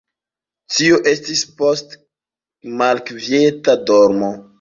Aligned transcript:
Tio 0.77 0.95
estis 1.11 1.43
post 1.59 1.93
malkvieta 2.81 3.77
dormo. 3.91 4.33